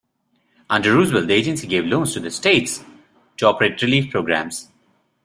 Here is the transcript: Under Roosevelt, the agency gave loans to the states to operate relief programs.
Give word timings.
Under 0.67 0.95
Roosevelt, 0.95 1.27
the 1.27 1.35
agency 1.35 1.67
gave 1.67 1.85
loans 1.85 2.11
to 2.13 2.19
the 2.19 2.31
states 2.31 2.83
to 3.37 3.45
operate 3.45 3.79
relief 3.83 4.09
programs. 4.09 4.69